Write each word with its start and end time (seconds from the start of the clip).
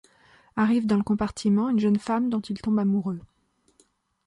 Arrive 0.55 0.87
dans 0.87 0.95
le 0.97 1.03
compartiment 1.03 1.69
une 1.69 1.77
jeune 1.79 1.99
femme 1.99 2.31
dont 2.31 2.39
il 2.39 2.59
tombe 2.59 2.79
amoureux. 2.79 3.19